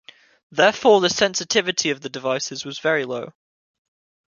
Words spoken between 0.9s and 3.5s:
the sensitivity of the devices was very low.